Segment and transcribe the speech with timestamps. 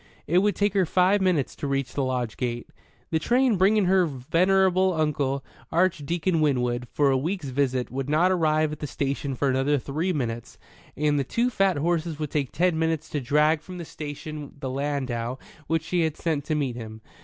[0.25, 2.67] It would take her five minutes to reach the lodge gate.
[3.11, 8.71] The train bringing her venerable uncle, Archdeacon Winwood, for a week's visit would not arrive
[8.71, 10.57] at the station for another three minutes,
[10.97, 14.71] and the two fat horses would take ten minutes to drag from the station the
[14.71, 15.37] landau
[15.67, 17.01] which she had sent to meet him.